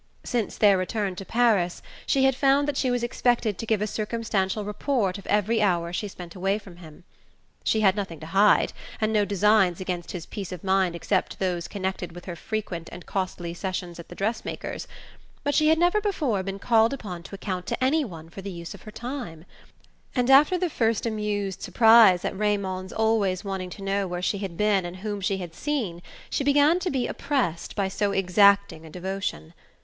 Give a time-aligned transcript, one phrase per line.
[0.23, 3.85] Since their return to Paris she had found that she was expected to give a
[3.85, 7.03] circumstantial report of every hour she spent away from him.
[7.63, 11.67] She had nothing to hide, and no designs against his peace of mind except those
[11.67, 14.87] connected with her frequent and costly sessions at the dress makers';
[15.43, 18.49] but she had never before been called upon to account to any one for the
[18.49, 19.45] use of her time,
[20.15, 24.57] and after the first amused surprise at Raymond's always wanting to know where she had
[24.57, 28.89] been and whom she had seen she began to be oppressed by so exacting a
[28.89, 29.53] devotion.